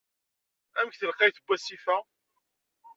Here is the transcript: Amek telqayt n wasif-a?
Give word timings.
Amek 0.79 0.95
telqayt 0.99 1.37
n 1.41 1.45
wasif-a? 1.45 1.97